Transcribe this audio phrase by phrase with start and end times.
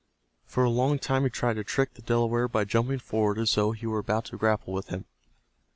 [0.47, 3.71] For a long time he tried to trick the Delaware by jumping forward as though
[3.71, 5.05] he were about to grapple with him.